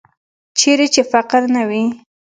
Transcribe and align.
چیرې 0.57 0.87
چې 0.93 1.01
فقر 1.11 1.41
نه 1.55 1.63
وي. 1.69 1.83